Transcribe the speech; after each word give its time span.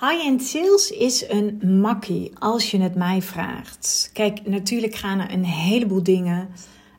High-end 0.00 0.42
sales 0.42 0.90
is 0.90 1.28
een 1.28 1.80
makkie 1.80 2.32
als 2.38 2.70
je 2.70 2.80
het 2.80 2.94
mij 2.94 3.22
vraagt. 3.22 4.10
Kijk, 4.12 4.46
natuurlijk 4.46 4.94
gaan 4.94 5.18
er 5.18 5.32
een 5.32 5.44
heleboel 5.44 6.02
dingen 6.02 6.48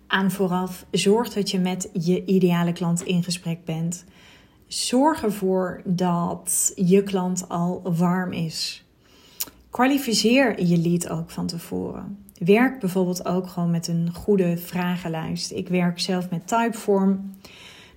aan 0.07 0.31
vooraf. 0.31 0.85
Zorg 0.91 1.33
dat 1.33 1.51
je 1.51 1.59
met 1.59 1.89
je 1.93 2.25
ideale 2.25 2.73
klant 2.73 3.03
in 3.03 3.23
gesprek 3.23 3.65
bent. 3.65 4.05
Zorg 4.67 5.23
ervoor 5.23 5.81
dat 5.85 6.71
je 6.75 7.03
klant 7.03 7.49
al 7.49 7.81
warm 7.83 8.31
is. 8.31 8.85
Kwalificeer 9.69 10.63
je 10.63 10.77
lead 10.77 11.09
ook 11.09 11.29
van 11.29 11.47
tevoren. 11.47 12.25
Werk 12.39 12.79
bijvoorbeeld 12.79 13.25
ook 13.25 13.47
gewoon 13.47 13.71
met 13.71 13.87
een 13.87 14.13
goede 14.13 14.57
vragenlijst. 14.57 15.51
Ik 15.51 15.67
werk 15.67 15.99
zelf 15.99 16.29
met 16.29 16.47
Typeform. 16.47 17.35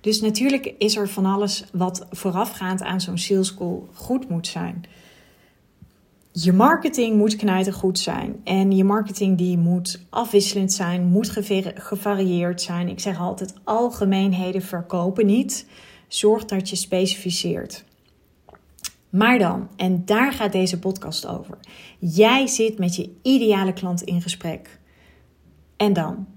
Dus 0.01 0.21
natuurlijk 0.21 0.73
is 0.77 0.95
er 0.95 1.09
van 1.09 1.25
alles 1.25 1.63
wat 1.73 2.07
voorafgaand 2.09 2.81
aan 2.81 3.01
zo'n 3.01 3.17
sales 3.17 3.53
call 3.53 3.79
goed 3.93 4.29
moet 4.29 4.47
zijn. 4.47 4.85
Je 6.31 6.53
marketing 6.53 7.17
moet 7.17 7.35
knijten 7.35 7.73
goed 7.73 7.99
zijn. 7.99 8.41
En 8.43 8.71
je 8.71 8.83
marketing 8.83 9.37
die 9.37 9.57
moet 9.57 10.05
afwisselend 10.09 10.73
zijn, 10.73 11.05
moet 11.05 11.29
gevarieerd 11.75 12.61
zijn. 12.61 12.87
Ik 12.87 12.99
zeg 12.99 13.19
altijd, 13.19 13.53
algemeenheden 13.63 14.61
verkopen 14.61 15.25
niet. 15.25 15.67
Zorg 16.07 16.45
dat 16.45 16.69
je 16.69 16.75
specificeert. 16.75 17.83
Maar 19.09 19.39
dan, 19.39 19.67
en 19.75 20.05
daar 20.05 20.33
gaat 20.33 20.51
deze 20.51 20.79
podcast 20.79 21.27
over. 21.27 21.57
Jij 21.99 22.47
zit 22.47 22.77
met 22.77 22.95
je 22.95 23.09
ideale 23.21 23.73
klant 23.73 24.01
in 24.01 24.21
gesprek. 24.21 24.79
En 25.77 25.93
dan? 25.93 26.27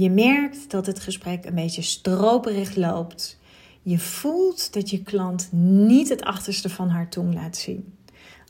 Je 0.00 0.10
merkt 0.10 0.70
dat 0.70 0.86
het 0.86 1.00
gesprek 1.00 1.44
een 1.44 1.54
beetje 1.54 1.82
stroperig 1.82 2.76
loopt. 2.76 3.38
Je 3.82 3.98
voelt 3.98 4.72
dat 4.72 4.90
je 4.90 5.02
klant 5.02 5.48
niet 5.52 6.08
het 6.08 6.22
achterste 6.22 6.68
van 6.68 6.88
haar 6.88 7.08
tong 7.08 7.34
laat 7.34 7.56
zien. 7.56 7.94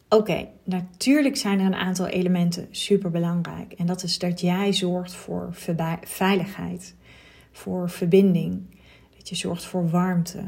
Oké, 0.08 0.48
natuurlijk 0.64 1.36
zijn 1.36 1.60
er 1.60 1.66
een 1.66 1.74
aantal 1.74 2.06
elementen 2.06 2.68
super 2.70 3.10
belangrijk. 3.10 3.72
En 3.72 3.86
dat 3.86 4.02
is 4.02 4.18
dat 4.18 4.40
jij 4.40 4.72
zorgt 4.72 5.14
voor 5.14 5.48
veiligheid, 6.02 6.94
voor 7.52 7.90
verbinding, 7.90 8.60
dat 9.16 9.28
je 9.28 9.34
zorgt 9.34 9.64
voor 9.64 9.90
warmte. 9.90 10.44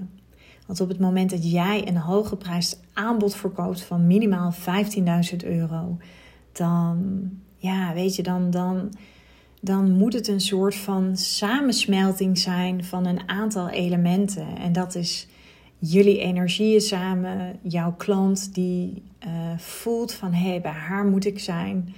Want 0.67 0.80
op 0.80 0.89
het 0.89 0.98
moment 0.98 1.30
dat 1.30 1.50
jij 1.50 1.89
een 1.89 1.97
hooggeprijsd 1.97 2.80
aanbod 2.92 3.34
verkoopt 3.34 3.83
van 3.83 4.06
minimaal 4.06 4.53
15.000 5.33 5.36
euro, 5.45 5.97
dan, 6.53 7.23
ja, 7.56 7.95
weet 7.95 8.17
je, 8.17 8.23
dan, 8.23 8.50
dan, 8.50 8.92
dan 9.64 9.92
moet 9.92 10.12
het 10.12 10.28
een 10.28 10.41
soort 10.41 10.74
van 10.74 11.16
samensmelting 11.16 12.38
zijn 12.38 12.84
van 12.84 13.06
een 13.06 13.28
aantal 13.28 13.68
elementen. 13.68 14.56
En 14.56 14.72
dat 14.72 14.94
is 14.94 15.28
jullie 15.78 16.18
energieën 16.18 16.80
samen, 16.80 17.58
jouw 17.62 17.94
klant 17.96 18.55
die 18.55 19.02
uh, 19.27 19.30
voelt 19.58 20.12
van 20.12 20.33
hé, 20.33 20.48
hey, 20.48 20.60
bij 20.60 20.70
haar 20.72 21.05
moet 21.05 21.24
ik 21.24 21.38
zijn. 21.38 21.94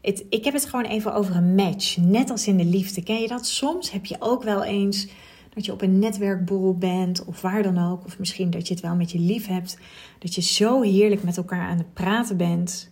Het, 0.00 0.24
ik 0.28 0.44
heb 0.44 0.54
het 0.54 0.64
gewoon 0.64 0.84
even 0.84 1.14
over 1.14 1.36
een 1.36 1.54
match, 1.54 1.96
net 1.96 2.30
als 2.30 2.46
in 2.46 2.56
de 2.56 2.64
liefde. 2.64 3.02
Ken 3.02 3.20
je 3.20 3.28
dat? 3.28 3.46
Soms 3.46 3.90
heb 3.90 4.06
je 4.06 4.16
ook 4.18 4.42
wel 4.42 4.64
eens 4.64 5.08
dat 5.54 5.64
je 5.64 5.72
op 5.72 5.82
een 5.82 5.98
netwerkborrel 5.98 6.76
bent 6.78 7.24
of 7.24 7.40
waar 7.40 7.62
dan 7.62 7.78
ook. 7.90 8.04
Of 8.04 8.18
misschien 8.18 8.50
dat 8.50 8.68
je 8.68 8.74
het 8.74 8.82
wel 8.82 8.94
met 8.94 9.10
je 9.10 9.18
lief 9.18 9.46
hebt. 9.46 9.78
Dat 10.18 10.34
je 10.34 10.42
zo 10.42 10.82
heerlijk 10.82 11.22
met 11.22 11.36
elkaar 11.36 11.68
aan 11.68 11.78
het 11.78 11.92
praten 11.92 12.36
bent. 12.36 12.91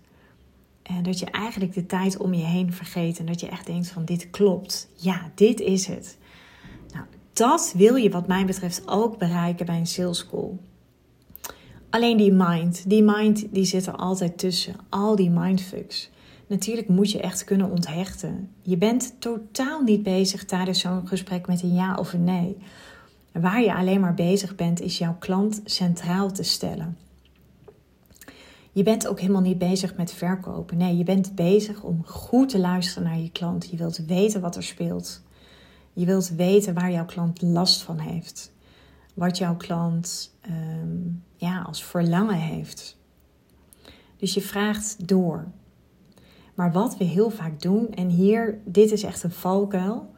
En 0.96 1.02
dat 1.02 1.18
je 1.18 1.26
eigenlijk 1.26 1.74
de 1.74 1.86
tijd 1.86 2.16
om 2.16 2.34
je 2.34 2.44
heen 2.44 2.72
vergeet. 2.72 3.18
En 3.18 3.26
dat 3.26 3.40
je 3.40 3.48
echt 3.48 3.66
denkt 3.66 3.88
van 3.88 4.04
dit 4.04 4.30
klopt. 4.30 4.88
Ja, 4.94 5.30
dit 5.34 5.60
is 5.60 5.86
het. 5.86 6.18
Nou, 6.92 7.04
dat 7.32 7.72
wil 7.76 7.94
je 7.94 8.10
wat 8.10 8.26
mij 8.26 8.44
betreft 8.44 8.82
ook 8.88 9.18
bereiken 9.18 9.66
bij 9.66 9.78
een 9.78 9.86
sales 9.86 10.28
call. 10.28 10.50
Alleen 11.90 12.16
die 12.16 12.32
mind, 12.32 12.90
die 12.90 13.02
mind 13.02 13.54
die 13.54 13.64
zit 13.64 13.86
er 13.86 13.96
altijd 13.96 14.38
tussen. 14.38 14.74
Al 14.88 15.16
die 15.16 15.30
mindfucks. 15.30 16.10
Natuurlijk 16.46 16.88
moet 16.88 17.10
je 17.10 17.20
echt 17.20 17.44
kunnen 17.44 17.70
onthechten. 17.70 18.50
Je 18.62 18.76
bent 18.76 19.14
totaal 19.18 19.82
niet 19.82 20.02
bezig 20.02 20.44
tijdens 20.44 20.80
zo'n 20.80 21.06
gesprek 21.06 21.46
met 21.46 21.62
een 21.62 21.74
ja 21.74 21.94
of 21.94 22.12
een 22.12 22.24
nee. 22.24 22.56
Waar 23.32 23.62
je 23.62 23.74
alleen 23.74 24.00
maar 24.00 24.14
bezig 24.14 24.54
bent, 24.54 24.80
is 24.80 24.98
jouw 24.98 25.16
klant 25.18 25.60
centraal 25.64 26.32
te 26.32 26.42
stellen. 26.42 26.96
Je 28.72 28.82
bent 28.82 29.06
ook 29.06 29.20
helemaal 29.20 29.42
niet 29.42 29.58
bezig 29.58 29.96
met 29.96 30.12
verkopen. 30.12 30.76
Nee, 30.76 30.96
je 30.96 31.04
bent 31.04 31.34
bezig 31.34 31.82
om 31.82 32.04
goed 32.04 32.48
te 32.48 32.58
luisteren 32.58 33.08
naar 33.08 33.18
je 33.18 33.30
klant. 33.30 33.70
Je 33.70 33.76
wilt 33.76 33.96
weten 33.96 34.40
wat 34.40 34.56
er 34.56 34.62
speelt. 34.62 35.22
Je 35.92 36.06
wilt 36.06 36.28
weten 36.28 36.74
waar 36.74 36.90
jouw 36.90 37.04
klant 37.04 37.42
last 37.42 37.82
van 37.82 37.98
heeft. 37.98 38.52
Wat 39.14 39.38
jouw 39.38 39.56
klant 39.56 40.36
ehm, 40.40 40.98
ja, 41.36 41.62
als 41.62 41.84
verlangen 41.84 42.38
heeft. 42.38 42.98
Dus 44.16 44.34
je 44.34 44.40
vraagt 44.40 45.08
door. 45.08 45.46
Maar 46.54 46.72
wat 46.72 46.96
we 46.96 47.04
heel 47.04 47.30
vaak 47.30 47.60
doen, 47.60 47.90
en 47.94 48.08
hier, 48.08 48.58
dit 48.64 48.92
is 48.92 49.02
echt 49.02 49.22
een 49.22 49.30
valkuil, 49.30 50.14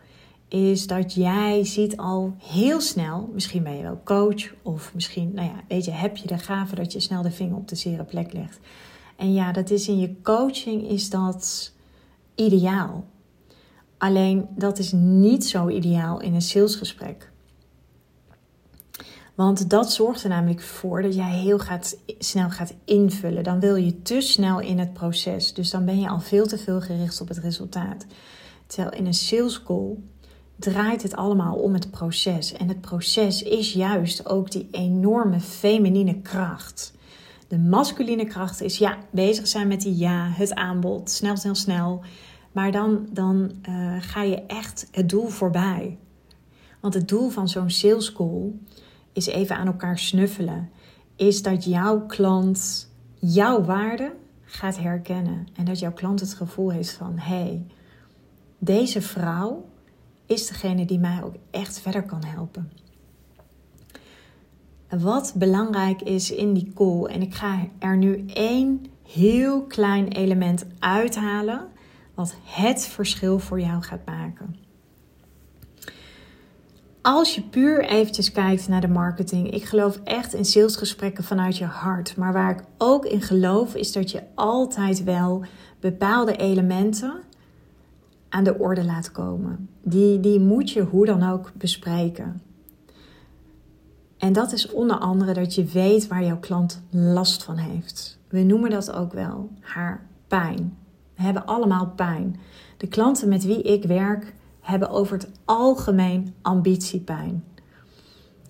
is 0.53 0.87
dat 0.87 1.15
jij 1.15 1.65
ziet 1.65 1.97
al 1.97 2.35
heel 2.39 2.81
snel, 2.81 3.31
misschien 3.33 3.63
ben 3.63 3.77
je 3.77 3.83
wel 3.83 4.01
coach, 4.05 4.53
of 4.63 4.95
misschien, 4.95 5.33
nou 5.35 5.49
ja, 5.49 5.55
weet 5.69 5.85
je, 5.85 5.91
heb 5.91 6.17
je 6.17 6.27
de 6.27 6.39
gave 6.39 6.75
dat 6.75 6.93
je 6.93 7.01
snel 7.01 7.23
de 7.23 7.31
vinger 7.31 7.57
op 7.57 7.69
de 7.69 7.75
zere 7.75 8.05
plek 8.05 8.33
legt. 8.33 8.61
En 9.17 9.33
ja, 9.33 9.53
dat 9.53 9.71
is 9.71 9.89
in 9.89 9.99
je 9.99 10.21
coaching 10.23 10.89
is 10.89 11.11
dat 11.11 11.73
ideaal. 12.35 13.05
Alleen 13.99 14.47
dat 14.57 14.79
is 14.79 14.93
niet 14.93 15.47
zo 15.47 15.69
ideaal 15.69 16.21
in 16.21 16.35
een 16.35 16.43
salesgesprek. 16.43 17.31
Want 19.35 19.71
dat 19.71 19.93
zorgt 19.93 20.23
er 20.23 20.29
namelijk 20.29 20.63
voor 20.63 21.03
dat 21.03 21.15
jij 21.15 21.31
heel 21.31 21.59
gaat, 21.59 21.97
snel 22.19 22.51
gaat 22.51 22.75
invullen. 22.85 23.45
Dan 23.45 23.61
wil 23.61 23.77
je 23.77 24.03
te 24.03 24.21
snel 24.21 24.61
in 24.61 24.79
het 24.79 24.93
proces. 24.93 25.55
Dus 25.55 25.71
dan 25.71 25.85
ben 25.85 26.01
je 26.01 26.09
al 26.09 26.21
veel 26.21 26.47
te 26.47 26.59
veel 26.59 26.81
gericht 26.81 27.21
op 27.21 27.29
het 27.29 27.39
resultaat. 27.39 28.07
Terwijl 28.67 28.97
in 28.97 29.07
een 29.07 29.15
sales 29.15 29.63
call 29.63 29.97
draait 30.63 31.03
het 31.03 31.17
allemaal 31.17 31.55
om 31.55 31.73
het 31.73 31.91
proces. 31.91 32.53
En 32.53 32.69
het 32.69 32.81
proces 32.81 33.43
is 33.43 33.73
juist 33.73 34.29
ook 34.29 34.51
die 34.51 34.69
enorme 34.71 35.41
feminine 35.41 36.21
kracht. 36.21 36.93
De 37.49 37.59
masculine 37.59 38.25
kracht 38.25 38.63
is 38.63 38.79
ja, 38.79 38.99
bezig 39.11 39.47
zijn 39.47 39.69
met 39.69 39.81
die 39.81 39.97
ja, 39.97 40.29
het 40.31 40.55
aanbod, 40.55 41.11
snel, 41.11 41.37
snel, 41.37 41.55
snel. 41.55 42.03
Maar 42.53 42.73
dan, 42.73 43.09
dan 43.11 43.53
uh, 43.69 43.97
ga 44.01 44.23
je 44.23 44.43
echt 44.47 44.89
het 44.91 45.09
doel 45.09 45.29
voorbij. 45.29 45.99
Want 46.81 46.95
het 46.95 47.09
doel 47.09 47.29
van 47.29 47.49
zo'n 47.49 47.71
sales 47.71 48.13
call 48.13 48.53
is 49.13 49.27
even 49.27 49.57
aan 49.57 49.67
elkaar 49.67 49.99
snuffelen. 49.99 50.71
Is 51.17 51.43
dat 51.43 51.65
jouw 51.65 52.07
klant 52.07 52.89
jouw 53.19 53.65
waarde 53.65 54.13
gaat 54.45 54.79
herkennen. 54.79 55.47
En 55.57 55.65
dat 55.65 55.79
jouw 55.79 55.93
klant 55.93 56.21
het 56.21 56.35
gevoel 56.35 56.71
heeft 56.71 56.93
van: 56.93 57.19
hé, 57.19 57.35
hey, 57.35 57.67
deze 58.59 59.03
vrouw 59.03 59.65
is 60.33 60.47
degene 60.47 60.85
die 60.85 60.99
mij 60.99 61.23
ook 61.23 61.35
echt 61.51 61.81
verder 61.81 62.03
kan 62.03 62.25
helpen. 62.25 62.71
Wat 64.89 65.33
belangrijk 65.37 66.03
is 66.03 66.31
in 66.31 66.53
die 66.53 66.73
call, 66.75 67.05
en 67.05 67.23
ik 67.23 67.35
ga 67.35 67.69
er 67.79 67.97
nu 67.97 68.25
één 68.27 68.87
heel 69.03 69.63
klein 69.63 70.09
element 70.09 70.65
uithalen, 70.79 71.69
wat 72.15 72.35
het 72.45 72.87
verschil 72.87 73.39
voor 73.39 73.61
jou 73.61 73.83
gaat 73.83 74.07
maken. 74.07 74.57
Als 77.03 77.35
je 77.35 77.43
puur 77.43 77.85
eventjes 77.85 78.33
kijkt 78.33 78.69
naar 78.69 78.81
de 78.81 78.89
marketing, 78.89 79.51
ik 79.51 79.65
geloof 79.65 80.01
echt 80.05 80.35
in 80.35 80.45
salesgesprekken 80.45 81.25
vanuit 81.25 81.57
je 81.57 81.65
hart. 81.65 82.17
Maar 82.17 82.33
waar 82.33 82.51
ik 82.51 82.65
ook 82.79 83.05
in 83.05 83.23
geloof 83.23 83.75
is 83.75 83.93
dat 83.93 84.11
je 84.11 84.23
altijd 84.35 85.05
wel 85.05 85.45
bepaalde 85.81 86.37
elementen 86.37 87.23
aan 88.33 88.45
de 88.45 88.59
orde 88.59 88.85
laat 88.85 89.13
komen. 89.13 89.69
Die, 89.83 90.21
die 90.21 90.41
moet 90.41 90.71
je 90.71 90.83
hoe 90.83 91.07
dan 91.07 91.23
ook 91.23 91.53
bespreken. 91.55 92.43
En 94.19 94.33
dat 94.33 94.53
is 94.53 94.71
onder 94.71 94.97
andere 94.97 95.33
dat 95.33 95.55
je 95.55 95.65
weet 95.65 96.07
waar 96.07 96.25
jouw 96.25 96.39
klant 96.39 96.83
last 96.91 97.45
van 97.45 97.57
heeft. 97.57 98.19
We 98.29 98.43
noemen 98.43 98.71
dat 98.71 98.93
ook 98.93 99.13
wel 99.13 99.51
haar 99.61 100.07
pijn. 100.29 100.77
We 101.15 101.23
hebben 101.23 101.47
allemaal 101.47 101.93
pijn. 101.97 102.37
De 102.77 102.87
klanten 102.87 103.29
met 103.29 103.45
wie 103.45 103.63
ik 103.63 103.85
werk 103.85 104.35
hebben 104.61 104.91
over 104.91 105.17
het 105.17 105.31
algemeen 105.45 106.35
ambitiepijn. 106.43 107.45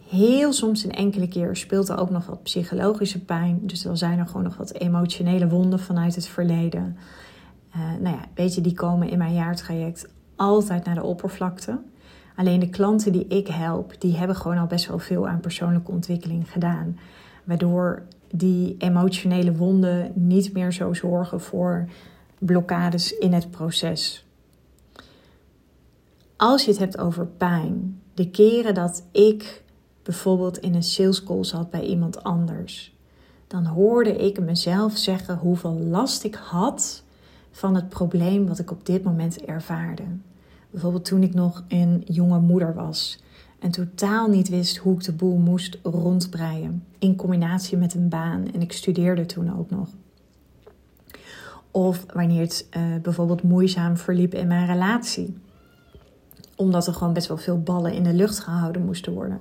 Heel 0.08 0.52
soms 0.52 0.84
een 0.84 0.92
enkele 0.92 1.28
keer 1.28 1.56
speelt 1.56 1.88
er 1.88 1.98
ook 1.98 2.10
nog 2.10 2.26
wat 2.26 2.42
psychologische 2.42 3.24
pijn. 3.24 3.60
Dus 3.62 3.82
dan 3.82 3.96
zijn 3.96 4.18
er 4.18 4.26
gewoon 4.26 4.42
nog 4.42 4.56
wat 4.56 4.72
emotionele 4.72 5.48
wonden 5.48 5.78
vanuit 5.78 6.14
het 6.14 6.26
verleden. 6.26 6.96
Uh, 7.76 7.82
nou 8.00 8.16
ja, 8.16 8.24
weet 8.34 8.54
je, 8.54 8.60
die 8.60 8.74
komen 8.74 9.08
in 9.08 9.18
mijn 9.18 9.34
jaartraject 9.34 10.08
altijd 10.36 10.84
naar 10.84 10.94
de 10.94 11.02
oppervlakte. 11.02 11.78
Alleen 12.36 12.60
de 12.60 12.68
klanten 12.68 13.12
die 13.12 13.26
ik 13.26 13.48
help, 13.48 14.00
die 14.00 14.16
hebben 14.16 14.36
gewoon 14.36 14.58
al 14.58 14.66
best 14.66 14.86
wel 14.86 14.98
veel 14.98 15.28
aan 15.28 15.40
persoonlijke 15.40 15.90
ontwikkeling 15.90 16.50
gedaan. 16.52 16.98
Waardoor 17.44 18.02
die 18.30 18.74
emotionele 18.78 19.56
wonden 19.56 20.12
niet 20.14 20.52
meer 20.52 20.72
zo 20.72 20.92
zorgen 20.92 21.40
voor 21.40 21.88
blokkades 22.38 23.18
in 23.18 23.32
het 23.32 23.50
proces. 23.50 24.26
Als 26.36 26.64
je 26.64 26.70
het 26.70 26.80
hebt 26.80 26.98
over 26.98 27.26
pijn, 27.26 28.00
de 28.14 28.30
keren 28.30 28.74
dat 28.74 29.04
ik 29.12 29.62
bijvoorbeeld 30.02 30.58
in 30.58 30.74
een 30.74 30.82
sales 30.82 31.22
call 31.22 31.44
zat 31.44 31.70
bij 31.70 31.82
iemand 31.82 32.22
anders, 32.22 32.96
dan 33.46 33.66
hoorde 33.66 34.16
ik 34.16 34.40
mezelf 34.40 34.96
zeggen 34.96 35.36
hoeveel 35.38 35.78
last 35.78 36.24
ik 36.24 36.34
had 36.34 37.02
van 37.52 37.74
het 37.74 37.88
probleem 37.88 38.46
wat 38.46 38.58
ik 38.58 38.70
op 38.70 38.86
dit 38.86 39.02
moment 39.02 39.44
ervaarde. 39.44 40.02
Bijvoorbeeld 40.70 41.04
toen 41.04 41.22
ik 41.22 41.34
nog 41.34 41.64
een 41.68 42.02
jonge 42.06 42.40
moeder 42.40 42.74
was 42.74 43.22
en 43.62 43.70
totaal 43.70 44.28
niet 44.28 44.48
wist 44.48 44.76
hoe 44.76 44.94
ik 44.94 45.04
de 45.04 45.12
boel 45.12 45.36
moest 45.36 45.78
rondbreien. 45.82 46.84
In 46.98 47.16
combinatie 47.16 47.76
met 47.76 47.94
een 47.94 48.08
baan 48.08 48.52
en 48.52 48.60
ik 48.60 48.72
studeerde 48.72 49.26
toen 49.26 49.58
ook 49.58 49.70
nog. 49.70 49.88
Of 51.70 52.04
wanneer 52.12 52.40
het 52.40 52.66
uh, 52.76 52.82
bijvoorbeeld 53.02 53.42
moeizaam 53.42 53.96
verliep 53.96 54.34
in 54.34 54.46
mijn 54.46 54.66
relatie. 54.66 55.36
Omdat 56.56 56.86
er 56.86 56.94
gewoon 56.94 57.12
best 57.12 57.28
wel 57.28 57.36
veel 57.36 57.62
ballen 57.62 57.92
in 57.92 58.02
de 58.02 58.12
lucht 58.12 58.38
gehouden 58.38 58.84
moesten 58.84 59.12
worden. 59.12 59.40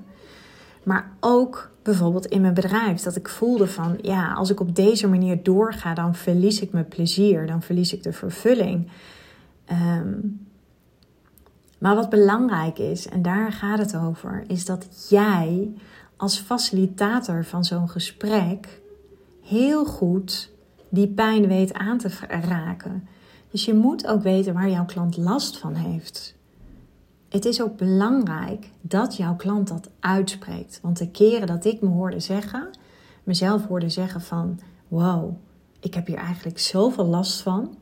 Maar 0.84 1.12
ook 1.20 1.70
bijvoorbeeld 1.84 2.26
in 2.26 2.42
mijn 2.42 2.54
bedrijf. 2.54 3.02
Dat 3.02 3.16
ik 3.16 3.30
voelde 3.30 3.68
van 3.68 3.98
ja, 4.02 4.34
als 4.34 4.50
ik 4.50 4.60
op 4.60 4.76
deze 4.76 5.08
manier 5.08 5.44
doorga, 5.44 5.94
dan 5.94 6.16
verlies 6.16 6.62
ik 6.62 6.72
mijn 6.72 6.88
plezier. 6.88 7.48
Dan 7.48 7.62
verlies 7.62 7.94
ik 7.94 8.04
de 8.04 8.14
vervulling. 8.14 8.92
Um, 9.72 10.48
maar 11.78 11.96
wat 11.96 12.10
belangrijk 12.10 12.80
is, 12.80 13.08
en 13.08 13.22
daar 13.22 13.52
gaat 13.52 13.80
het 13.80 13.96
over, 13.96 14.44
is 14.48 14.66
dat 14.66 15.08
jij 15.10 15.74
als 16.18 16.40
facilitator 16.40 17.46
van 17.46 17.66
zo'n 17.66 17.90
gesprek 17.90 18.82
heel 19.42 19.86
goed 19.86 20.52
die 20.90 21.08
pijn 21.08 21.48
weet 21.48 21.74
aan 21.74 21.98
te 21.98 22.10
raken. 22.30 23.08
Dus 23.52 23.66
je 23.66 23.74
moet 23.74 24.08
ook 24.08 24.22
weten 24.22 24.54
waar 24.54 24.70
jouw 24.70 24.86
klant 24.86 25.18
last 25.18 25.58
van 25.58 25.74
heeft. 25.74 26.36
Het 27.32 27.46
is 27.46 27.62
ook 27.62 27.78
belangrijk 27.78 28.70
dat 28.82 29.18
jouw 29.18 29.36
klant 29.36 29.68
dat 29.68 29.90
uitspreekt. 30.00 30.80
Want 30.82 30.98
de 30.98 31.12
keren 31.12 31.48
dat 31.48 31.66
ik 31.66 31.82
me 31.82 31.88
hoorde 31.90 32.20
zeggen, 32.20 32.70
mezelf 33.24 33.68
hoorde 33.68 33.90
zeggen 33.90 34.22
van 34.22 34.60
wow, 34.88 35.34
ik 35.80 35.94
heb 35.94 36.08
hier 36.08 36.18
eigenlijk 36.18 36.60
zoveel 36.60 37.06
last 37.06 37.42
van. 37.42 37.76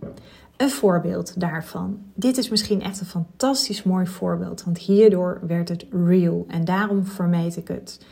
Een 0.58 0.70
voorbeeld 0.70 1.40
daarvan. 1.40 2.00
Dit 2.14 2.38
is 2.38 2.50
misschien 2.50 2.82
echt 2.82 3.00
een 3.00 3.06
fantastisch 3.06 3.84
mooi 3.84 4.06
voorbeeld, 4.06 4.64
want 4.64 4.78
hierdoor 4.78 5.40
werd 5.48 5.70
het 5.70 5.86
real 5.92 6.46
en 6.48 6.66
daarom 6.66 7.06
vermeed 7.06 7.58
ik 7.58 7.68
het. 7.68 8.06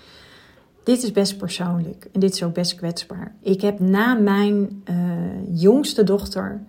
Dit 0.83 1.03
is 1.03 1.11
best 1.11 1.37
persoonlijk 1.37 2.09
en 2.11 2.19
dit 2.19 2.33
is 2.33 2.43
ook 2.43 2.53
best 2.53 2.75
kwetsbaar. 2.75 3.35
Ik 3.41 3.61
heb 3.61 3.79
na 3.79 4.13
mijn 4.13 4.83
uh, 4.89 4.95
jongste 5.51 6.03
dochter, 6.03 6.61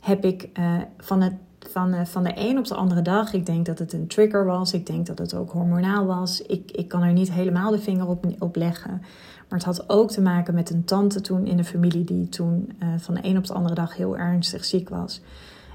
heb 0.00 0.24
ik 0.24 0.48
uh, 0.58 0.74
van, 0.98 1.22
het, 1.22 1.34
van, 1.72 1.94
uh, 1.94 2.04
van 2.04 2.24
de 2.24 2.32
een 2.34 2.58
op 2.58 2.66
de 2.66 2.74
andere 2.74 3.02
dag, 3.02 3.32
ik 3.32 3.46
denk 3.46 3.66
dat 3.66 3.78
het 3.78 3.92
een 3.92 4.06
trigger 4.06 4.44
was, 4.44 4.72
ik 4.72 4.86
denk 4.86 5.06
dat 5.06 5.18
het 5.18 5.34
ook 5.34 5.50
hormonaal 5.50 6.06
was. 6.06 6.42
Ik, 6.42 6.70
ik 6.70 6.88
kan 6.88 7.02
er 7.02 7.12
niet 7.12 7.32
helemaal 7.32 7.70
de 7.70 7.78
vinger 7.78 8.08
op, 8.08 8.26
op 8.38 8.56
leggen. 8.56 9.02
Maar 9.48 9.58
het 9.58 9.64
had 9.64 9.88
ook 9.88 10.10
te 10.10 10.20
maken 10.20 10.54
met 10.54 10.70
een 10.70 10.84
tante 10.84 11.20
toen 11.20 11.46
in 11.46 11.56
de 11.56 11.64
familie 11.64 12.04
die 12.04 12.28
toen 12.28 12.72
uh, 12.82 12.88
van 12.98 13.14
de 13.14 13.20
een 13.22 13.38
op 13.38 13.46
de 13.46 13.54
andere 13.54 13.74
dag 13.74 13.96
heel 13.96 14.16
ernstig 14.16 14.64
ziek 14.64 14.88
was. 14.88 15.20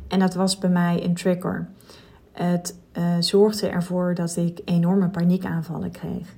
En 0.07 0.19
dat 0.19 0.33
was 0.33 0.57
bij 0.57 0.69
mij 0.69 1.03
een 1.03 1.13
trigger. 1.13 1.67
Het 2.31 2.77
uh, 2.97 3.03
zorgde 3.19 3.67
ervoor 3.67 4.15
dat 4.15 4.35
ik 4.35 4.61
enorme 4.65 5.09
paniekaanvallen 5.09 5.91
kreeg. 5.91 6.35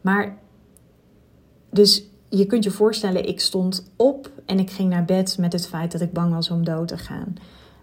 Maar 0.00 0.36
dus 1.70 2.04
je 2.28 2.46
kunt 2.46 2.64
je 2.64 2.70
voorstellen, 2.70 3.28
ik 3.28 3.40
stond 3.40 3.90
op 3.96 4.30
en 4.46 4.58
ik 4.58 4.70
ging 4.70 4.90
naar 4.90 5.04
bed 5.04 5.38
met 5.38 5.52
het 5.52 5.68
feit 5.68 5.92
dat 5.92 6.00
ik 6.00 6.12
bang 6.12 6.32
was 6.32 6.50
om 6.50 6.64
dood 6.64 6.88
te 6.88 6.98
gaan. 6.98 7.34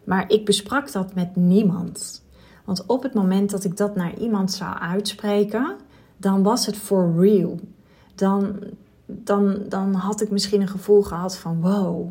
Maar 0.08 0.32
ik 0.32 0.46
besprak 0.46 0.92
dat 0.92 1.14
met 1.14 1.36
niemand. 1.36 2.24
Want 2.66 2.86
op 2.86 3.04
het 3.04 3.14
moment 3.14 3.50
dat 3.50 3.64
ik 3.64 3.78
dat 3.78 3.96
naar 3.96 4.18
iemand 4.18 4.52
zou 4.52 4.78
uitspreken, 4.80 5.76
dan 6.18 6.44
was 6.44 6.66
het 6.66 6.78
for 6.78 7.14
real 7.20 7.60
dan, 8.18 8.60
dan, 9.06 9.64
dan 9.70 9.94
had 9.94 10.22
ik 10.22 10.32
misschien 10.32 10.62
een 10.62 10.68
gevoel 10.68 11.02
gehad 11.02 11.38
van 11.38 11.62
wow, 11.62 12.10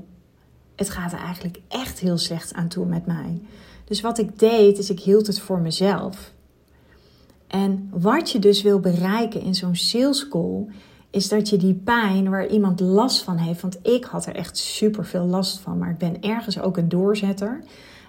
het 0.75 0.91
gaat 0.91 1.13
er 1.13 1.19
eigenlijk 1.19 1.61
echt 1.69 1.99
heel 1.99 2.19
slecht 2.19 2.55
aan 2.55 2.69
toe 2.69 2.87
met 2.87 3.07
mij. 3.07 3.41
Dus 3.85 4.01
wat 4.01 4.19
ik 4.19 4.39
deed, 4.39 4.79
is 4.79 4.91
ik 4.91 5.01
hield 5.01 5.27
het 5.27 5.41
voor 5.41 5.61
mezelf. 5.61 6.33
En 7.47 7.89
wat 7.93 8.31
je 8.31 8.39
dus 8.39 8.63
wil 8.63 8.81
bereiken 8.81 9.41
in 9.41 9.55
zo'n 9.55 9.77
sales 9.77 10.29
call, 10.29 10.67
is 11.17 11.29
dat 11.29 11.49
je 11.49 11.57
die 11.57 11.75
pijn 11.75 12.31
waar 12.31 12.47
iemand 12.47 12.81
last 12.81 13.23
van 13.23 13.37
heeft, 13.37 13.61
want 13.61 13.79
ik 13.83 14.05
had 14.05 14.27
er 14.27 14.35
echt 14.35 14.57
super 14.57 15.05
veel 15.05 15.25
last 15.25 15.59
van, 15.59 15.79
maar 15.79 15.91
ik 15.91 15.99
ben 15.99 16.23
ergens 16.23 16.61
ook 16.61 16.77
een 16.77 16.89
doorzetter. 16.89 17.63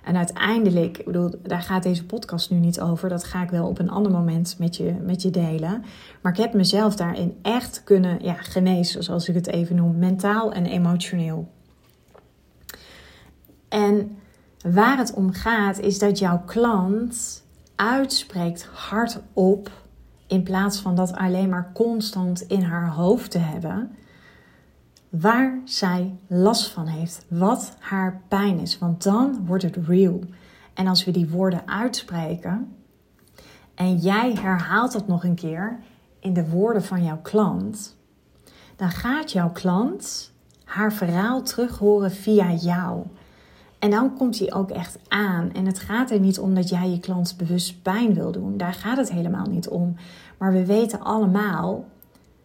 En 0.03 0.15
uiteindelijk, 0.15 0.97
ik 0.97 1.05
bedoel, 1.05 1.31
daar 1.43 1.61
gaat 1.61 1.83
deze 1.83 2.05
podcast 2.05 2.51
nu 2.51 2.57
niet 2.57 2.81
over. 2.81 3.09
Dat 3.09 3.23
ga 3.23 3.43
ik 3.43 3.49
wel 3.49 3.67
op 3.67 3.79
een 3.79 3.89
ander 3.89 4.11
moment 4.11 4.55
met 4.59 4.75
je, 4.75 4.95
met 5.01 5.21
je 5.21 5.29
delen. 5.29 5.83
Maar 6.21 6.31
ik 6.31 6.37
heb 6.37 6.53
mezelf 6.53 6.95
daarin 6.95 7.37
echt 7.41 7.81
kunnen 7.83 8.23
ja, 8.23 8.33
genezen, 8.33 9.03
zoals 9.03 9.29
ik 9.29 9.35
het 9.35 9.47
even 9.47 9.75
noem, 9.75 9.97
mentaal 9.97 10.51
en 10.51 10.65
emotioneel. 10.65 11.51
En 13.69 14.17
waar 14.73 14.97
het 14.97 15.13
om 15.13 15.31
gaat, 15.33 15.79
is 15.79 15.99
dat 15.99 16.19
jouw 16.19 16.41
klant 16.45 17.43
uitspreekt 17.75 18.69
hardop, 18.73 19.71
in 20.27 20.43
plaats 20.43 20.79
van 20.79 20.95
dat 20.95 21.13
alleen 21.13 21.49
maar 21.49 21.71
constant 21.73 22.41
in 22.41 22.61
haar 22.61 22.89
hoofd 22.89 23.31
te 23.31 23.37
hebben 23.37 23.91
waar 25.09 25.61
zij 25.65 26.15
last 26.27 26.69
van 26.69 26.87
heeft, 26.87 27.25
wat 27.27 27.75
haar 27.79 28.21
pijn 28.27 28.59
is, 28.59 28.77
want 28.77 29.03
dan 29.03 29.45
wordt 29.45 29.63
het 29.63 29.77
real. 29.87 30.19
En 30.73 30.87
als 30.87 31.05
we 31.05 31.11
die 31.11 31.29
woorden 31.29 31.67
uitspreken 31.67 32.75
en 33.75 33.97
jij 33.97 34.33
herhaalt 34.33 34.91
dat 34.91 35.07
nog 35.07 35.23
een 35.23 35.35
keer 35.35 35.79
in 36.19 36.33
de 36.33 36.49
woorden 36.49 36.83
van 36.83 37.03
jouw 37.03 37.19
klant, 37.21 37.95
dan 38.75 38.89
gaat 38.89 39.31
jouw 39.31 39.51
klant 39.51 40.31
haar 40.63 40.93
verhaal 40.93 41.41
terug 41.41 41.77
horen 41.77 42.11
via 42.11 42.51
jou. 42.51 43.05
En 43.79 43.89
dan 43.89 44.15
komt 44.17 44.39
hij 44.39 44.53
ook 44.53 44.69
echt 44.69 44.99
aan. 45.07 45.51
En 45.53 45.65
het 45.65 45.79
gaat 45.79 46.11
er 46.11 46.19
niet 46.19 46.39
om 46.39 46.55
dat 46.55 46.69
jij 46.69 46.89
je 46.89 46.99
klant 46.99 47.35
bewust 47.37 47.81
pijn 47.81 48.13
wil 48.13 48.31
doen. 48.31 48.57
Daar 48.57 48.73
gaat 48.73 48.97
het 48.97 49.11
helemaal 49.11 49.45
niet 49.45 49.67
om. 49.67 49.95
Maar 50.37 50.51
we 50.53 50.65
weten 50.65 51.01
allemaal 51.01 51.85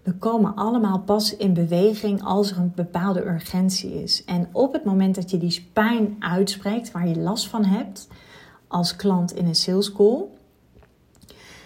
we 0.03 0.13
komen 0.13 0.55
allemaal 0.55 0.99
pas 0.99 1.37
in 1.37 1.55
beweging 1.55 2.25
als 2.25 2.51
er 2.51 2.57
een 2.57 2.73
bepaalde 2.75 3.27
urgentie 3.27 4.03
is. 4.03 4.25
En 4.25 4.49
op 4.53 4.73
het 4.73 4.85
moment 4.85 5.15
dat 5.15 5.31
je 5.31 5.39
die 5.39 5.69
pijn 5.73 6.17
uitspreekt, 6.19 6.91
waar 6.91 7.09
je 7.09 7.19
last 7.19 7.49
van 7.49 7.65
hebt, 7.65 8.09
als 8.67 8.97
klant 8.97 9.35
in 9.35 9.47
een 9.47 9.55
sales 9.55 9.93
call, 9.93 10.25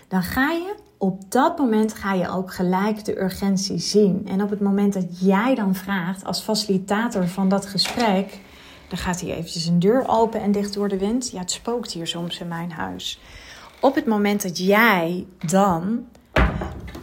dan 0.08 0.22
ga 0.22 0.50
je 0.50 0.74
op 0.98 1.30
dat 1.32 1.58
moment 1.58 1.94
ga 1.94 2.12
je 2.12 2.28
ook 2.28 2.52
gelijk 2.52 3.04
de 3.04 3.20
urgentie 3.20 3.78
zien. 3.78 4.26
En 4.28 4.42
op 4.42 4.50
het 4.50 4.60
moment 4.60 4.92
dat 4.92 5.20
jij 5.20 5.54
dan 5.54 5.74
vraagt 5.74 6.24
als 6.24 6.40
facilitator 6.40 7.28
van 7.28 7.48
dat 7.48 7.66
gesprek, 7.66 8.40
dan 8.88 8.98
gaat 8.98 9.20
hier 9.20 9.34
eventjes 9.34 9.66
een 9.66 9.78
deur 9.78 10.04
open 10.08 10.40
en 10.40 10.52
dicht 10.52 10.74
door 10.74 10.88
de 10.88 10.98
wind. 10.98 11.30
Ja, 11.30 11.38
het 11.40 11.50
spookt 11.50 11.92
hier 11.92 12.06
soms 12.06 12.40
in 12.40 12.48
mijn 12.48 12.72
huis. 12.72 13.20
Op 13.80 13.94
het 13.94 14.06
moment 14.06 14.42
dat 14.42 14.58
jij 14.58 15.26
dan 15.46 16.06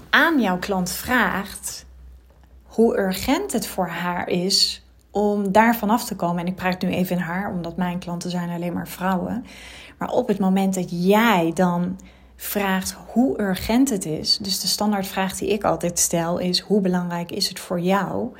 aan 0.09 0.41
jouw 0.41 0.57
klant 0.57 0.91
vraagt 0.91 1.85
hoe 2.63 2.97
urgent 2.97 3.51
het 3.51 3.67
voor 3.67 3.87
haar 3.87 4.27
is 4.27 4.85
om 5.11 5.51
daar 5.51 5.75
vanaf 5.75 6.05
te 6.05 6.15
komen. 6.15 6.41
En 6.41 6.47
ik 6.47 6.55
praat 6.55 6.81
nu 6.81 6.89
even 6.89 7.15
in 7.15 7.21
haar, 7.21 7.51
omdat 7.51 7.77
mijn 7.77 7.99
klanten 7.99 8.29
zijn 8.29 8.49
alleen 8.49 8.73
maar 8.73 8.87
vrouwen. 8.87 9.45
Maar 9.97 10.09
op 10.09 10.27
het 10.27 10.39
moment 10.39 10.73
dat 10.73 10.87
jij 10.89 11.51
dan 11.53 11.99
vraagt 12.35 12.95
hoe 13.07 13.41
urgent 13.41 13.89
het 13.89 14.05
is, 14.05 14.37
dus 14.37 14.59
de 14.59 14.67
standaardvraag 14.67 15.37
die 15.37 15.49
ik 15.49 15.63
altijd 15.63 15.99
stel 15.99 16.37
is: 16.37 16.59
hoe 16.59 16.81
belangrijk 16.81 17.31
is 17.31 17.47
het 17.47 17.59
voor 17.59 17.79
jou 17.79 18.31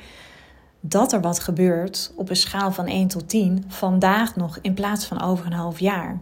dat 0.86 1.12
er 1.12 1.20
wat 1.20 1.38
gebeurt 1.38 2.12
op 2.16 2.30
een 2.30 2.36
schaal 2.36 2.72
van 2.72 2.86
1 2.86 3.08
tot 3.08 3.28
10 3.28 3.64
vandaag 3.68 4.36
nog 4.36 4.58
in 4.62 4.74
plaats 4.74 5.06
van 5.06 5.22
over 5.22 5.46
een 5.46 5.52
half 5.52 5.78
jaar? 5.78 6.20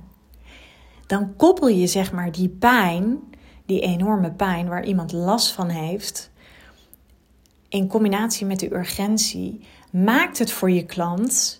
Dan 1.07 1.37
koppel 1.37 1.69
je 1.69 1.87
zeg 1.87 2.12
maar 2.12 2.33
die 2.33 2.49
pijn 2.49 3.19
die 3.66 3.81
enorme 3.81 4.33
pijn 4.33 4.69
waar 4.69 4.85
iemand 4.85 5.12
last 5.12 5.52
van 5.52 5.69
heeft, 5.69 6.31
in 7.69 7.88
combinatie 7.88 8.47
met 8.47 8.61
de 8.61 8.75
urgentie, 8.75 9.61
maakt 9.90 10.38
het 10.38 10.52
voor 10.52 10.71
je 10.71 10.85
klant 10.85 11.59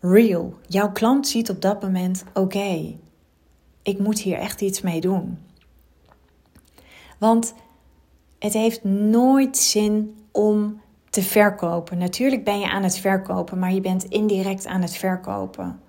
real. 0.00 0.54
Jouw 0.66 0.92
klant 0.92 1.28
ziet 1.28 1.50
op 1.50 1.60
dat 1.60 1.82
moment: 1.82 2.24
oké, 2.34 2.96
ik 3.82 3.98
moet 3.98 4.18
hier 4.18 4.36
echt 4.36 4.60
iets 4.60 4.80
mee 4.80 5.00
doen. 5.00 5.38
Want 7.18 7.54
het 8.38 8.52
heeft 8.52 8.84
nooit 8.84 9.56
zin 9.56 10.16
om 10.32 10.80
te 11.14 11.22
verkopen. 11.22 11.98
Natuurlijk 11.98 12.44
ben 12.44 12.58
je 12.58 12.70
aan 12.70 12.82
het 12.82 12.98
verkopen, 12.98 13.58
maar 13.58 13.72
je 13.72 13.80
bent 13.80 14.04
indirect 14.04 14.66
aan 14.66 14.82
het 14.82 14.96
verkopen. 14.96 15.80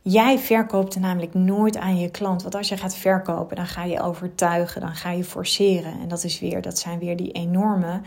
Jij 0.00 0.38
verkoopt 0.38 0.98
namelijk 0.98 1.34
nooit 1.34 1.76
aan 1.76 1.98
je 1.98 2.10
klant. 2.10 2.42
Want 2.42 2.54
als 2.54 2.68
je 2.68 2.76
gaat 2.76 2.96
verkopen, 2.96 3.56
dan 3.56 3.66
ga 3.66 3.84
je 3.84 4.00
overtuigen, 4.00 4.80
dan 4.80 4.94
ga 4.94 5.10
je 5.10 5.24
forceren. 5.24 6.00
En 6.00 6.08
dat, 6.08 6.24
is 6.24 6.40
weer, 6.40 6.62
dat 6.62 6.78
zijn 6.78 6.98
weer 6.98 7.16
die 7.16 7.32
enorme 7.32 8.00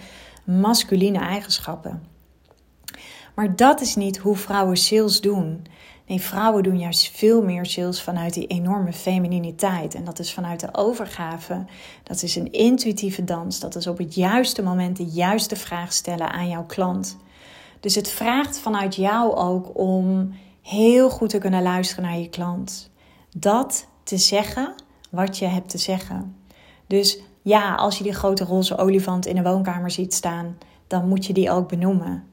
masculine 0.44 1.20
eigenschappen. 1.20 2.04
Maar 3.36 3.56
dat 3.56 3.82
is 3.82 3.96
niet 3.96 4.18
hoe 4.18 4.36
vrouwen 4.36 4.78
sales 4.78 5.22
doen. 5.22 5.66
Nee, 6.08 6.22
vrouwen 6.22 6.64
doen 6.64 6.80
juist 6.80 7.18
veel 7.18 7.42
meer 7.42 7.66
sales 7.66 8.02
vanuit 8.02 8.34
die 8.34 8.48
enorme 8.48 8.94
femininiteit. 8.94 9.96
En 9.96 10.04
dat 10.04 10.20
is 10.20 10.34
vanuit 10.34 10.60
de 10.60 10.70
overgave. 10.72 11.66
Dat 12.04 12.24
is 12.24 12.36
een 12.36 12.52
intuïtieve 12.52 13.24
dans. 13.24 13.60
Dat 13.60 13.76
is 13.76 13.88
op 13.88 13.98
het 13.98 14.16
juiste 14.16 14.64
moment 14.64 14.98
de 14.98 15.06
juiste 15.06 15.56
vraag 15.56 15.94
stellen 15.94 16.32
aan 16.32 16.50
jouw 16.50 16.66
klant. 16.66 17.18
Dus 17.80 17.96
het 17.96 18.10
vraagt 18.10 18.60
vanuit 18.60 18.96
jou 18.96 19.36
ook 19.36 19.78
om 19.78 20.34
heel 20.62 21.10
goed 21.10 21.30
te 21.30 21.38
kunnen 21.38 21.64
luisteren 21.64 22.04
naar 22.04 22.18
je 22.18 22.30
klant. 22.30 22.90
Dat 23.38 23.88
te 24.04 24.18
zeggen 24.18 24.74
wat 25.10 25.38
je 25.38 25.46
hebt 25.46 25.70
te 25.70 25.78
zeggen. 25.78 26.36
Dus 26.88 27.20
ja, 27.42 27.76
als 27.76 27.98
je 27.98 28.04
die 28.04 28.14
grote 28.14 28.44
roze 28.44 28.78
olifant 28.78 29.26
in 29.26 29.36
de 29.36 29.44
woonkamer 29.44 29.92
ziet 29.92 30.14
staan, 30.14 30.58
dan 30.88 31.08
moet 31.08 31.26
je 31.26 31.34
die 31.34 31.52
ook 31.52 31.70
benoemen. 31.70 32.24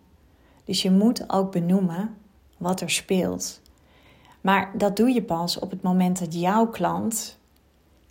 Dus 0.64 0.83
je 0.83 0.91
moet 0.91 1.33
ook 1.33 1.52
benoemen 1.52 2.17
wat 2.57 2.81
er 2.81 2.91
speelt. 2.91 3.61
Maar 4.43 4.71
dat 4.75 4.97
doe 4.97 5.11
je 5.11 5.23
pas 5.23 5.59
op 5.59 5.71
het 5.71 5.83
moment 5.83 6.19
dat 6.19 6.41
jouw 6.41 6.67
klant 6.67 7.39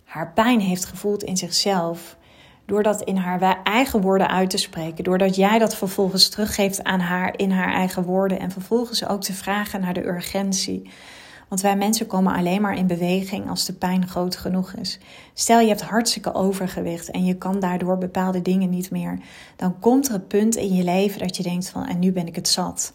haar 0.04 0.32
pijn 0.32 0.60
heeft 0.60 0.84
gevoeld 0.84 1.22
in 1.22 1.36
zichzelf. 1.36 2.16
Door 2.66 2.82
dat 2.82 3.02
in 3.02 3.16
haar 3.16 3.62
eigen 3.62 4.00
woorden 4.00 4.28
uit 4.28 4.50
te 4.50 4.56
spreken. 4.56 5.04
Doordat 5.04 5.36
jij 5.36 5.58
dat 5.58 5.76
vervolgens 5.76 6.28
teruggeeft 6.28 6.84
aan 6.84 7.00
haar 7.00 7.38
in 7.38 7.50
haar 7.50 7.72
eigen 7.72 8.02
woorden. 8.02 8.38
En 8.38 8.50
vervolgens 8.50 9.06
ook 9.06 9.22
te 9.22 9.32
vragen 9.32 9.80
naar 9.80 9.94
de 9.94 10.06
urgentie. 10.06 10.90
Want 11.48 11.64
wij 11.64 11.76
mensen 11.76 12.06
komen 12.06 12.34
alleen 12.34 12.60
maar 12.60 12.76
in 12.76 12.86
beweging 12.86 13.48
als 13.48 13.64
de 13.64 13.72
pijn 13.72 14.08
groot 14.08 14.36
genoeg 14.36 14.72
is. 14.72 14.98
Stel 15.34 15.60
je 15.60 15.68
hebt 15.68 15.82
hartstikke 15.82 16.34
overgewicht 16.34 17.10
en 17.10 17.24
je 17.24 17.34
kan 17.34 17.60
daardoor 17.60 17.98
bepaalde 17.98 18.42
dingen 18.42 18.70
niet 18.70 18.90
meer. 18.90 19.18
Dan 19.56 19.78
komt 19.78 20.08
er 20.08 20.14
een 20.14 20.26
punt 20.26 20.56
in 20.56 20.74
je 20.74 20.84
leven 20.84 21.18
dat 21.20 21.36
je 21.36 21.42
denkt 21.42 21.68
van 21.68 21.86
en 21.86 21.98
nu 21.98 22.12
ben 22.12 22.26
ik 22.26 22.34
het 22.34 22.48
zat. 22.48 22.92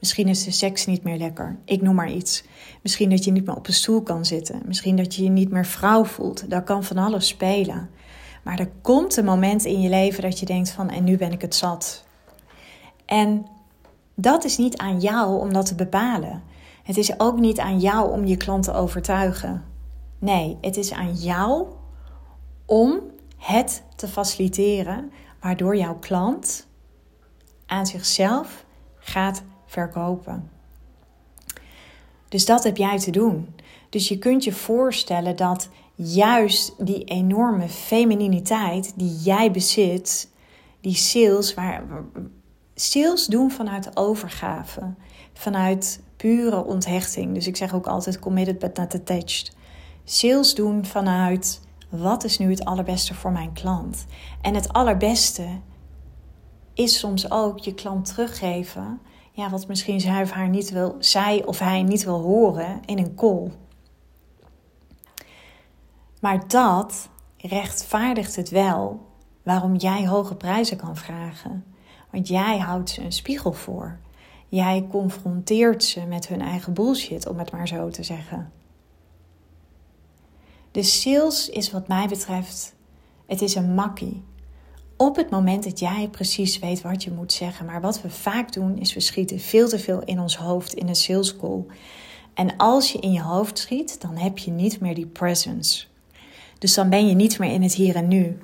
Misschien 0.00 0.28
is 0.28 0.44
de 0.44 0.50
seks 0.50 0.86
niet 0.86 1.02
meer 1.02 1.16
lekker. 1.16 1.58
Ik 1.64 1.82
noem 1.82 1.94
maar 1.94 2.10
iets. 2.10 2.44
Misschien 2.82 3.10
dat 3.10 3.24
je 3.24 3.32
niet 3.32 3.46
meer 3.46 3.56
op 3.56 3.66
een 3.66 3.72
stoel 3.72 4.02
kan 4.02 4.24
zitten. 4.24 4.62
Misschien 4.66 4.96
dat 4.96 5.14
je 5.14 5.22
je 5.22 5.28
niet 5.28 5.50
meer 5.50 5.66
vrouw 5.66 6.04
voelt. 6.04 6.50
Dat 6.50 6.64
kan 6.64 6.84
van 6.84 6.98
alles 6.98 7.28
spelen. 7.28 7.90
Maar 8.42 8.58
er 8.58 8.70
komt 8.82 9.16
een 9.16 9.24
moment 9.24 9.64
in 9.64 9.80
je 9.80 9.88
leven 9.88 10.22
dat 10.22 10.38
je 10.38 10.46
denkt 10.46 10.70
van 10.70 10.90
en 10.90 11.04
nu 11.04 11.16
ben 11.16 11.32
ik 11.32 11.40
het 11.40 11.54
zat. 11.54 12.04
En 13.04 13.46
dat 14.14 14.44
is 14.44 14.56
niet 14.56 14.76
aan 14.76 15.00
jou 15.00 15.40
om 15.40 15.52
dat 15.52 15.66
te 15.66 15.74
bepalen. 15.74 16.42
Het 16.82 16.96
is 16.96 17.20
ook 17.20 17.38
niet 17.38 17.58
aan 17.58 17.80
jou 17.80 18.12
om 18.12 18.24
je 18.24 18.36
klant 18.36 18.64
te 18.64 18.72
overtuigen. 18.72 19.64
Nee, 20.18 20.56
het 20.60 20.76
is 20.76 20.92
aan 20.92 21.14
jou 21.14 21.66
om 22.66 23.00
het 23.36 23.82
te 23.96 24.08
faciliteren 24.08 25.12
waardoor 25.40 25.76
jouw 25.76 25.98
klant 25.98 26.66
aan 27.66 27.86
zichzelf 27.86 28.64
gaat 28.98 29.42
verkopen. 29.70 30.50
Dus 32.28 32.44
dat 32.44 32.64
heb 32.64 32.76
jij 32.76 32.98
te 32.98 33.10
doen. 33.10 33.54
Dus 33.88 34.08
je 34.08 34.18
kunt 34.18 34.44
je 34.44 34.52
voorstellen 34.52 35.36
dat 35.36 35.68
juist 35.94 36.74
die 36.78 37.04
enorme 37.04 37.68
femininiteit 37.68 38.92
die 38.96 39.16
jij 39.16 39.50
bezit, 39.50 40.30
die 40.80 40.94
sales, 40.94 41.54
waar, 41.54 41.84
sales 42.74 43.26
doen 43.26 43.50
vanuit 43.50 43.96
overgave, 43.96 44.94
vanuit 45.32 46.02
pure 46.16 46.64
onthechting. 46.64 47.34
Dus 47.34 47.46
ik 47.46 47.56
zeg 47.56 47.74
ook 47.74 47.86
altijd 47.86 48.18
committed 48.18 48.58
but 48.58 48.76
not 48.76 48.94
attached. 48.94 49.56
Sales 50.04 50.54
doen 50.54 50.84
vanuit 50.84 51.60
wat 51.88 52.24
is 52.24 52.38
nu 52.38 52.50
het 52.50 52.64
allerbeste 52.64 53.14
voor 53.14 53.32
mijn 53.32 53.52
klant. 53.52 54.06
En 54.40 54.54
het 54.54 54.72
allerbeste 54.72 55.46
is 56.74 56.98
soms 56.98 57.30
ook 57.30 57.58
je 57.58 57.74
klant 57.74 58.06
teruggeven 58.06 59.00
ja, 59.40 59.50
wat 59.50 59.68
misschien 59.68 60.00
zij 60.00 60.22
of, 60.22 60.30
haar 60.30 60.48
niet 60.48 60.70
wil, 60.70 60.96
zij 60.98 61.44
of 61.44 61.58
hij 61.58 61.82
niet 61.82 62.04
wil 62.04 62.20
horen 62.20 62.80
in 62.84 62.98
een 62.98 63.14
call. 63.14 63.50
Maar 66.20 66.48
dat 66.48 67.08
rechtvaardigt 67.36 68.36
het 68.36 68.48
wel 68.48 69.06
waarom 69.42 69.76
jij 69.76 70.06
hoge 70.06 70.34
prijzen 70.34 70.76
kan 70.76 70.96
vragen. 70.96 71.64
Want 72.10 72.28
jij 72.28 72.58
houdt 72.58 72.90
ze 72.90 73.02
een 73.02 73.12
spiegel 73.12 73.52
voor. 73.52 73.98
Jij 74.48 74.86
confronteert 74.90 75.84
ze 75.84 76.00
met 76.06 76.28
hun 76.28 76.40
eigen 76.40 76.72
bullshit, 76.72 77.28
om 77.28 77.38
het 77.38 77.52
maar 77.52 77.68
zo 77.68 77.88
te 77.88 78.02
zeggen. 78.02 78.52
De 80.70 80.82
sales 80.82 81.48
is 81.48 81.70
wat 81.70 81.88
mij 81.88 82.08
betreft, 82.08 82.74
het 83.26 83.42
is 83.42 83.54
een 83.54 83.74
makkie 83.74 84.22
op 85.00 85.16
het 85.16 85.30
moment 85.30 85.64
dat 85.64 85.78
jij 85.78 86.08
precies 86.10 86.58
weet 86.58 86.82
wat 86.82 87.04
je 87.04 87.10
moet 87.10 87.32
zeggen. 87.32 87.66
Maar 87.66 87.80
wat 87.80 88.02
we 88.02 88.10
vaak 88.10 88.52
doen, 88.52 88.78
is 88.78 88.94
we 88.94 89.00
schieten 89.00 89.38
veel 89.38 89.68
te 89.68 89.78
veel 89.78 90.02
in 90.04 90.20
ons 90.20 90.36
hoofd 90.36 90.74
in 90.74 90.88
een 90.88 90.94
sales 90.96 91.36
call. 91.36 91.64
En 92.34 92.56
als 92.56 92.92
je 92.92 92.98
in 92.98 93.12
je 93.12 93.22
hoofd 93.22 93.58
schiet, 93.58 94.00
dan 94.00 94.16
heb 94.16 94.38
je 94.38 94.50
niet 94.50 94.80
meer 94.80 94.94
die 94.94 95.06
presence. 95.06 95.86
Dus 96.58 96.74
dan 96.74 96.88
ben 96.88 97.06
je 97.06 97.14
niet 97.14 97.38
meer 97.38 97.52
in 97.52 97.62
het 97.62 97.74
hier 97.74 97.96
en 97.96 98.08
nu. 98.08 98.38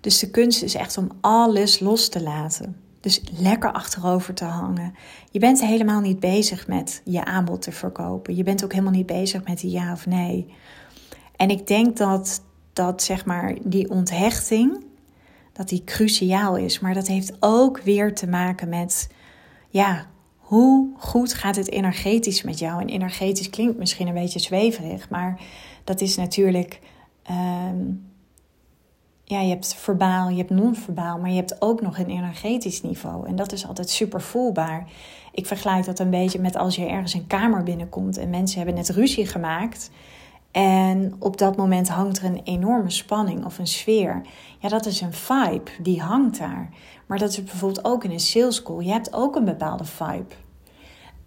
Dus 0.00 0.18
de 0.18 0.30
kunst 0.30 0.62
is 0.62 0.74
echt 0.74 0.96
om 0.96 1.10
alles 1.20 1.80
los 1.80 2.08
te 2.08 2.22
laten. 2.22 2.76
Dus 3.00 3.20
lekker 3.38 3.72
achterover 3.72 4.34
te 4.34 4.44
hangen. 4.44 4.94
Je 5.30 5.38
bent 5.38 5.60
helemaal 5.60 6.00
niet 6.00 6.20
bezig 6.20 6.66
met 6.66 7.02
je 7.04 7.24
aanbod 7.24 7.62
te 7.62 7.72
verkopen. 7.72 8.36
Je 8.36 8.42
bent 8.42 8.64
ook 8.64 8.72
helemaal 8.72 8.92
niet 8.92 9.06
bezig 9.06 9.44
met 9.44 9.60
die 9.60 9.70
ja 9.70 9.92
of 9.92 10.06
nee. 10.06 10.54
En 11.36 11.50
ik 11.50 11.66
denk 11.66 11.96
dat, 11.96 12.42
dat 12.72 13.02
zeg 13.02 13.24
maar 13.24 13.56
die 13.62 13.90
onthechting 13.90 14.86
dat 15.58 15.68
die 15.68 15.84
cruciaal 15.84 16.56
is. 16.56 16.80
Maar 16.80 16.94
dat 16.94 17.06
heeft 17.06 17.36
ook 17.40 17.80
weer 17.80 18.14
te 18.14 18.28
maken 18.28 18.68
met, 18.68 19.08
ja, 19.68 20.06
hoe 20.36 20.90
goed 20.96 21.34
gaat 21.34 21.56
het 21.56 21.70
energetisch 21.70 22.42
met 22.42 22.58
jou? 22.58 22.80
En 22.80 22.88
energetisch 22.88 23.50
klinkt 23.50 23.78
misschien 23.78 24.08
een 24.08 24.14
beetje 24.14 24.38
zweverig, 24.38 25.10
maar 25.10 25.40
dat 25.84 26.00
is 26.00 26.16
natuurlijk, 26.16 26.80
ehm, 27.22 27.76
ja, 29.24 29.40
je 29.40 29.48
hebt 29.48 29.74
verbaal, 29.74 30.28
je 30.28 30.36
hebt 30.36 30.50
non-verbaal, 30.50 31.18
maar 31.18 31.30
je 31.30 31.36
hebt 31.36 31.62
ook 31.62 31.80
nog 31.80 31.98
een 31.98 32.10
energetisch 32.10 32.82
niveau. 32.82 33.26
En 33.26 33.36
dat 33.36 33.52
is 33.52 33.66
altijd 33.66 33.90
super 33.90 34.20
voelbaar. 34.20 34.86
Ik 35.32 35.46
vergelijk 35.46 35.84
dat 35.84 35.98
een 35.98 36.10
beetje 36.10 36.40
met 36.40 36.56
als 36.56 36.76
je 36.76 36.86
ergens 36.86 37.14
een 37.14 37.26
kamer 37.26 37.62
binnenkomt 37.62 38.16
en 38.16 38.30
mensen 38.30 38.56
hebben 38.56 38.74
net 38.74 38.88
ruzie 38.88 39.26
gemaakt. 39.26 39.90
En 40.50 41.16
op 41.18 41.36
dat 41.36 41.56
moment 41.56 41.88
hangt 41.88 42.18
er 42.18 42.24
een 42.24 42.40
enorme 42.44 42.90
spanning 42.90 43.44
of 43.44 43.58
een 43.58 43.66
sfeer. 43.66 44.22
Ja, 44.58 44.68
dat 44.68 44.86
is 44.86 45.00
een 45.00 45.12
vibe, 45.12 45.70
die 45.80 46.00
hangt 46.00 46.38
daar. 46.38 46.68
Maar 47.06 47.18
dat 47.18 47.30
is 47.30 47.42
bijvoorbeeld 47.42 47.84
ook 47.84 48.04
in 48.04 48.10
een 48.10 48.20
sales 48.20 48.62
call. 48.62 48.84
Je 48.84 48.92
hebt 48.92 49.12
ook 49.12 49.36
een 49.36 49.44
bepaalde 49.44 49.84
vibe. 49.84 50.34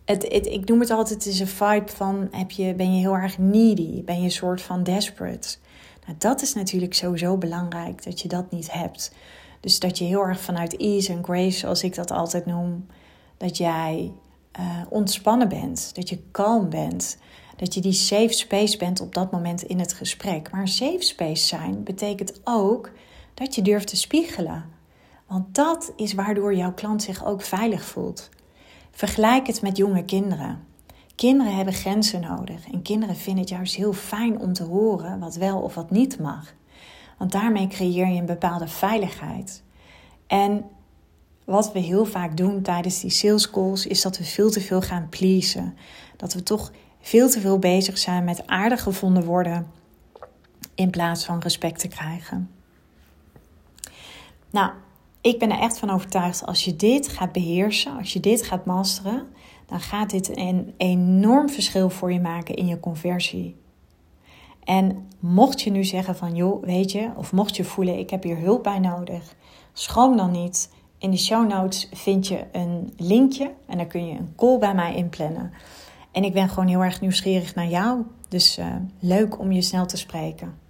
Het, 0.05 0.45
ik 0.45 0.67
noem 0.67 0.79
het 0.79 0.89
altijd, 0.89 1.23
het 1.23 1.33
is 1.33 1.39
een 1.39 1.47
vibe 1.47 1.91
van, 1.91 2.27
heb 2.31 2.51
je, 2.51 2.73
ben 2.73 2.93
je 2.93 2.99
heel 2.99 3.15
erg 3.15 3.37
needy? 3.37 4.03
Ben 4.03 4.17
je 4.17 4.23
een 4.23 4.31
soort 4.31 4.61
van 4.61 4.83
desperate? 4.83 5.57
Nou, 6.05 6.17
dat 6.17 6.41
is 6.41 6.53
natuurlijk 6.53 6.93
sowieso 6.93 7.37
belangrijk, 7.37 8.03
dat 8.03 8.21
je 8.21 8.27
dat 8.27 8.51
niet 8.51 8.71
hebt. 8.71 9.13
Dus 9.59 9.79
dat 9.79 9.97
je 9.97 10.03
heel 10.03 10.21
erg 10.21 10.39
vanuit 10.39 10.77
ease 10.77 11.11
en 11.13 11.23
grace, 11.23 11.57
zoals 11.57 11.83
ik 11.83 11.95
dat 11.95 12.11
altijd 12.11 12.45
noem, 12.45 12.85
dat 13.37 13.57
jij 13.57 14.11
uh, 14.59 14.65
ontspannen 14.89 15.49
bent, 15.49 15.95
dat 15.95 16.09
je 16.09 16.19
kalm 16.31 16.69
bent 16.69 17.17
dat 17.61 17.73
je 17.73 17.81
die 17.81 17.93
safe 17.93 18.33
space 18.33 18.77
bent 18.77 19.01
op 19.01 19.13
dat 19.13 19.31
moment 19.31 19.63
in 19.63 19.79
het 19.79 19.93
gesprek. 19.93 20.51
Maar 20.51 20.67
safe 20.67 21.01
space 21.01 21.45
zijn 21.45 21.83
betekent 21.83 22.41
ook 22.43 22.91
dat 23.33 23.55
je 23.55 23.61
durft 23.61 23.87
te 23.87 23.95
spiegelen. 23.95 24.65
Want 25.27 25.55
dat 25.55 25.93
is 25.95 26.13
waardoor 26.13 26.55
jouw 26.55 26.73
klant 26.73 27.03
zich 27.03 27.25
ook 27.25 27.41
veilig 27.41 27.85
voelt. 27.85 28.29
Vergelijk 28.91 29.47
het 29.47 29.61
met 29.61 29.77
jonge 29.77 30.05
kinderen. 30.05 30.65
Kinderen 31.15 31.55
hebben 31.55 31.73
grenzen 31.73 32.21
nodig 32.21 32.71
en 32.71 32.81
kinderen 32.81 33.15
vinden 33.15 33.41
het 33.41 33.49
juist 33.49 33.75
heel 33.75 33.93
fijn 33.93 34.39
om 34.39 34.53
te 34.53 34.63
horen 34.63 35.19
wat 35.19 35.35
wel 35.35 35.59
of 35.59 35.75
wat 35.75 35.91
niet 35.91 36.19
mag. 36.19 36.53
Want 37.17 37.31
daarmee 37.31 37.67
creëer 37.67 38.07
je 38.07 38.19
een 38.19 38.25
bepaalde 38.25 38.67
veiligheid. 38.67 39.63
En 40.27 40.65
wat 41.45 41.71
we 41.71 41.79
heel 41.79 42.05
vaak 42.05 42.37
doen 42.37 42.61
tijdens 42.61 42.99
die 42.99 43.09
sales 43.09 43.49
calls 43.49 43.85
is 43.85 44.01
dat 44.01 44.17
we 44.17 44.23
veel 44.23 44.49
te 44.49 44.61
veel 44.61 44.81
gaan 44.81 45.09
pleasen. 45.09 45.75
Dat 46.17 46.33
we 46.33 46.43
toch 46.43 46.71
veel 47.01 47.29
te 47.29 47.39
veel 47.39 47.59
bezig 47.59 47.97
zijn 47.97 48.23
met 48.23 48.47
aardig 48.47 48.83
gevonden 48.83 49.23
worden 49.23 49.71
in 50.75 50.89
plaats 50.89 51.25
van 51.25 51.39
respect 51.39 51.79
te 51.79 51.87
krijgen. 51.87 52.49
Nou, 54.49 54.71
ik 55.21 55.39
ben 55.39 55.51
er 55.51 55.59
echt 55.59 55.79
van 55.79 55.89
overtuigd 55.89 56.45
als 56.45 56.65
je 56.65 56.75
dit 56.75 57.07
gaat 57.07 57.31
beheersen, 57.31 57.97
als 57.97 58.13
je 58.13 58.19
dit 58.19 58.43
gaat 58.43 58.65
masteren, 58.65 59.27
dan 59.65 59.79
gaat 59.79 60.09
dit 60.09 60.37
een 60.37 60.73
enorm 60.77 61.49
verschil 61.49 61.89
voor 61.89 62.13
je 62.13 62.19
maken 62.19 62.55
in 62.55 62.67
je 62.67 62.79
conversie. 62.79 63.55
En 64.63 65.07
mocht 65.19 65.61
je 65.61 65.71
nu 65.71 65.83
zeggen 65.83 66.15
van 66.15 66.35
joh, 66.35 66.63
weet 66.63 66.91
je, 66.91 67.09
of 67.15 67.31
mocht 67.31 67.55
je 67.55 67.63
voelen 67.63 67.99
ik 67.99 68.09
heb 68.09 68.23
hier 68.23 68.37
hulp 68.37 68.63
bij 68.63 68.79
nodig, 68.79 69.35
schroom 69.73 70.17
dan 70.17 70.31
niet. 70.31 70.69
In 70.97 71.11
de 71.11 71.17
show 71.17 71.49
notes 71.49 71.89
vind 71.91 72.27
je 72.27 72.45
een 72.51 72.93
linkje 72.97 73.51
en 73.67 73.77
dan 73.77 73.87
kun 73.87 74.07
je 74.07 74.17
een 74.17 74.33
call 74.35 74.57
bij 74.57 74.73
mij 74.73 74.95
inplannen. 74.95 75.53
En 76.11 76.23
ik 76.23 76.33
ben 76.33 76.49
gewoon 76.49 76.67
heel 76.67 76.83
erg 76.83 77.01
nieuwsgierig 77.01 77.55
naar 77.55 77.67
jou. 77.67 78.01
Dus 78.27 78.59
uh, 78.59 78.65
leuk 78.99 79.39
om 79.39 79.51
je 79.51 79.61
snel 79.61 79.85
te 79.85 79.97
spreken. 79.97 80.60